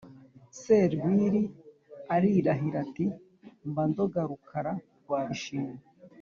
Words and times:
serwili 0.61 1.41
arirahira 2.15 2.77
ati:mba 2.85 3.83
ndoga 3.89 4.21
rukara 4.29 4.73
rwa 5.03 5.19
bishingwe 5.27 5.79